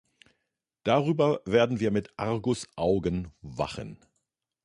[0.83, 3.99] Darüber werden wir mit Argusaugen wachen.